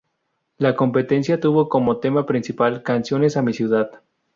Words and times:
La 0.57 0.75
competencia 0.75 1.39
tuvo 1.39 1.69
como 1.69 1.99
tema 1.99 2.25
principal 2.25 2.81
"Canciones 2.81 3.37
a 3.37 3.43
mi 3.43 3.53
ciudad". 3.53 4.01